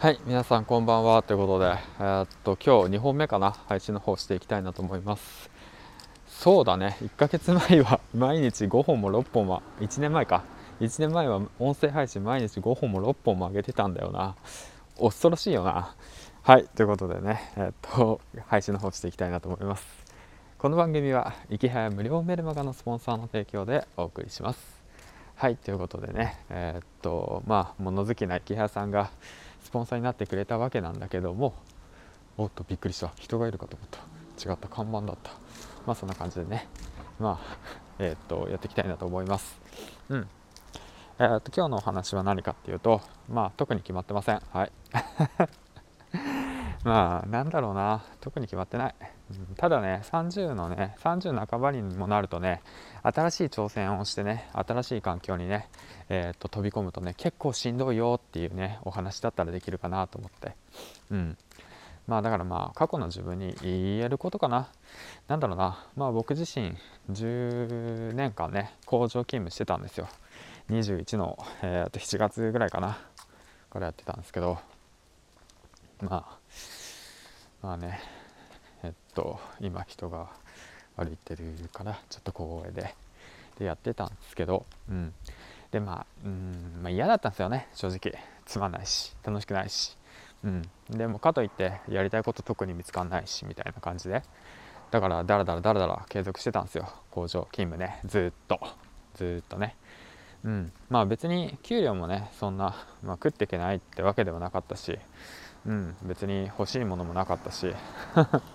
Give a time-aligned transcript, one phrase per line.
[0.00, 5.50] はい皆さんこんばんはということで、えー、っと今日2本目かな配信の方していきたいなと思います。
[6.26, 10.42] そうだね1ヶ月前は 毎日5本も6本は1年前か。
[10.80, 14.36] 1年前は音声配信毎日5本も6本も上げてたんだよな。
[14.98, 15.94] 恐ろしいよな。
[16.44, 19.86] はいということでねえー、っと配信の方していきたいなと思います。
[20.56, 24.82] この番組は池早無料メルマガのスポンサーの提供でお送りします。
[25.34, 29.10] はいということでねえー、っとまあ物好きな池早さんが
[29.62, 31.54] スポンサーになってくれたわけなんだけども
[32.36, 33.12] おっとびっくりした。
[33.16, 34.50] 人がいるかと思った。
[34.50, 35.30] 違った看板だった。
[35.86, 36.68] まあそんな感じでね。
[37.18, 37.56] まあ
[37.98, 39.60] えー、っとやっていきたいなと思います。
[40.08, 40.28] うん。
[41.18, 44.40] えー、っと今日のお話は何かっていうとまあ特に決まってません。
[44.52, 44.72] はい。
[46.84, 48.02] まあなんだろうな。
[48.20, 48.94] 特に決まってない。
[49.30, 52.62] うんただね30のね30半ばにもなるとね
[53.02, 55.68] 新しい挑戦をしてね新しい環境にね、
[56.08, 60.56] えー、っと飛び込むとね結構しんどいよっていうねお話だったらできるかなと思って。
[61.10, 61.36] うん。
[62.06, 64.68] まあだからまあ過去の自分に言えることかな。
[65.28, 65.84] 何だろうな。
[65.96, 66.74] まあ僕自身
[67.12, 70.08] 10年間ね工場勤務してたんですよ。
[70.70, 72.98] 21の、えー、っと7月ぐらいかな。
[73.70, 74.58] からやってたんですけど。
[76.00, 76.39] まあ
[77.62, 78.00] まあね
[78.82, 80.28] えっと今人が
[80.96, 82.94] 歩いてるからちょっと小声で
[83.58, 85.12] でやってたんですけど、うん、
[85.70, 88.18] でまあうんまあ嫌だったんですよね正直。
[88.46, 89.96] つまんないし楽しくないし、
[90.42, 94.22] うん、でもかといってやりたいこと特に見つかんないしみたいな感じで。
[94.90, 96.92] だからだらだらだらだら継続してたんですよ。
[97.12, 98.00] 工場勤務ね。
[98.06, 98.58] ずっと。
[99.14, 99.76] ずっとね。
[100.42, 100.72] うん。
[100.88, 102.74] まあ別に給料もねそんな、
[103.04, 104.98] まあ、食っていけないってわけではなかったし。
[105.66, 107.74] うん別に欲しいものもなかったし。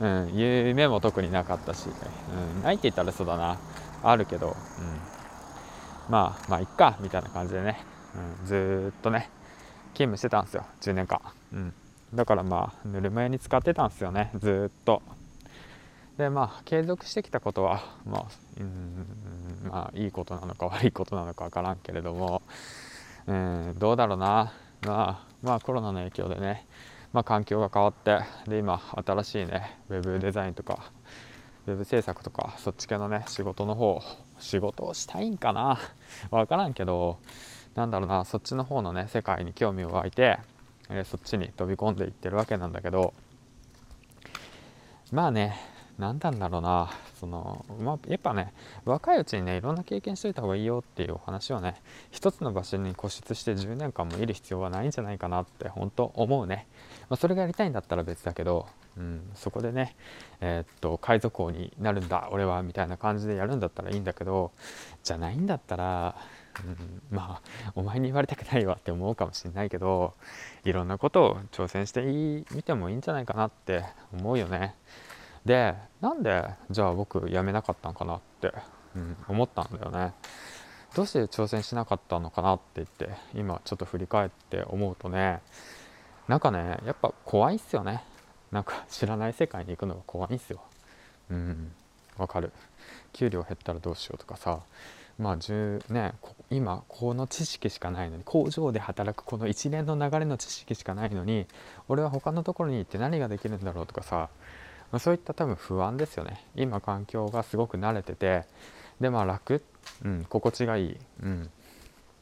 [0.00, 1.88] うん、夢も特になかったし、
[2.56, 3.58] うん、ないって言ったらそうだな。
[4.02, 4.54] あるけど、うん、
[6.08, 7.84] まあまあいっかみたいな感じでね、
[8.40, 9.28] うん、ずっとね
[9.94, 10.64] 勤務してたんですよ。
[10.80, 11.20] 10年間、
[11.52, 11.74] うん、
[12.14, 14.30] だからまあぬるま湯に使ってたんですよね。
[14.38, 15.02] ずっと。
[16.16, 18.24] でまあ継続してきたことはまあ、
[18.58, 22.42] うん、まあいいことなのか悪いことなのか分からんけれども、
[23.26, 24.52] うん、どうだろうな。
[24.86, 26.66] まあまあコロナの影響でね
[27.12, 30.90] まあ、環境が変わってで今新しいねウェブデザインとか
[31.66, 34.02] ウェブ制作とかそっち系のね仕事の方
[34.38, 35.78] 仕事をしたいんかな？
[36.30, 37.18] 分からんけど
[37.74, 40.38] なんだろうなそっちの方のね世界に興味を湧いて、
[40.90, 43.14] えー、そっちに飛び込んでいってるわけなんだけど
[45.10, 45.58] まあね
[45.98, 48.52] 何なんだろうなその、まあ、やっぱね
[48.84, 51.80] 若いうちにねいろんな経験しといた方がいいよっていうお話をね
[52.10, 56.66] 一つの場所に固執して10年間もいる必要はないんじゃないかなって本当思うね、
[57.08, 58.66] まあ、それがやりたいんだったら別だけど、
[58.98, 59.96] うん、そこでね
[60.40, 64.52] えー、っと海賊王になるんだ俺はみたいな感じでやるんだったらいいんだけど
[65.02, 66.16] じゃないんだったら
[66.64, 70.14] うん、まあお前に言われたくないわって思うかもしれないけど
[70.64, 74.74] いろんなことを挑戦してみてもいいんじゃないかなって思うよね。
[75.46, 78.52] でなんでじゃあ僕辞めなかったのかなって、
[78.96, 80.12] うん、思ったんだよね。
[80.94, 85.40] どうして挑戦しなかったのかなって言って今ちょっと振り返って思うとね
[86.26, 88.02] なんかねやっぱ怖いっすよね。
[88.50, 90.60] なんか知らない世界に行くのが怖いんすよ。
[91.30, 91.72] うん
[92.18, 92.52] わかる。
[93.12, 94.60] 給料減ったらどうしようとかさ。
[95.18, 96.12] まあ10ね
[96.50, 101.46] 今この知識しかないのに工場で働くこの一連の流れの知識しかないのに
[101.88, 104.28] 俺は他のところに行って何ができるんだろうとかさ
[104.96, 106.42] まあ、そういった多分不安ですよね。
[106.54, 108.44] 今環境がすごく慣れてて。
[108.98, 109.62] でまあ楽、
[110.02, 111.50] うん、心地がいい、うん、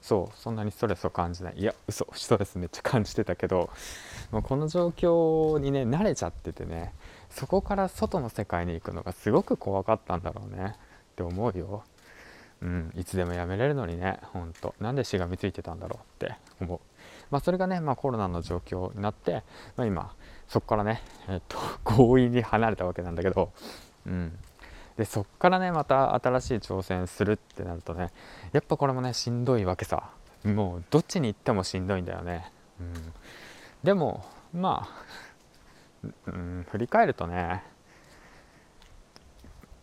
[0.00, 1.54] そうそんなにストレスを感じない。
[1.58, 2.08] いや嘘。
[2.14, 3.68] ストレスめっちゃ感じてたけど。
[4.30, 6.94] もうこの状況にね慣れちゃっててね。
[7.28, 10.74] そこから外の世界に行くのがすごく怖かったんだろうね。
[11.12, 11.84] って思うよ。
[12.62, 14.74] うん、いつでもやめれるのにね、ほんと。
[14.80, 16.80] なんでしがみついてたんだろうって思う。
[17.30, 19.42] まあ、それがね、まあ、コロナの状況になって、
[19.76, 20.14] まあ、今、
[20.52, 23.52] そこからね、えっと、 強引に離れたわけなんだけど、
[24.04, 24.38] うん、
[24.98, 28.12] でそっからねまた新しい挑戦するってなるとね
[28.52, 30.10] やっぱこれもねしんどいわけさ。
[30.44, 33.12] もうどっちに行ってもしんどいんだよね、うん、
[33.84, 37.62] でもまあ、うん、振り返るとね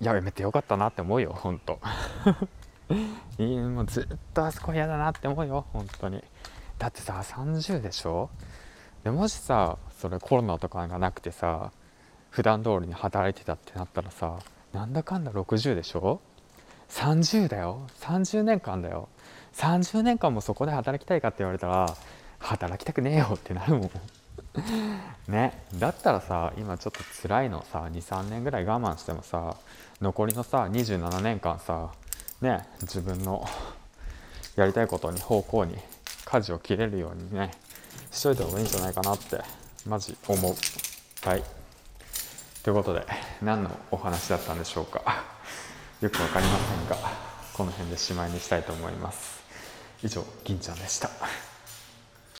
[0.01, 1.79] やめてよかったなって思うよほんと。
[3.39, 6.23] もうずっとあそこ嫌だなって思うよ本当に。
[6.77, 8.29] だってさ30でしょ？
[9.03, 11.71] でもしさそれコロナとかがなくてさ
[12.29, 14.39] 普段通りに働いてたってなったらさ
[14.73, 16.21] なんだかんだ60でしょ
[16.89, 17.87] ？30だよ。
[18.01, 19.09] 30年間だよ。
[19.53, 21.95] 30年間もそこで働きたいかって言われたら
[22.39, 23.91] 働きたくねえよってなるもん。
[25.27, 25.65] ね。
[25.75, 29.55] だったらさ今ちょっと辛いのさ23年ぐらい我慢してもさ
[30.01, 31.89] 残りのさ27年間さ
[32.41, 33.45] ね自分の
[34.55, 35.77] やりたいことに方向に
[36.25, 37.51] 舵を切れるようにね
[38.11, 39.41] しといた方がいいんじゃないかなって
[39.85, 40.55] マジ思う。
[41.27, 41.43] はい。
[42.63, 43.05] ということで
[43.41, 45.23] 何のお話だったんでしょうか。
[46.01, 46.95] よく分かりませんが
[47.53, 49.39] この辺でしまいにしたいと思います。
[50.03, 51.09] 以上銀ちゃんでした。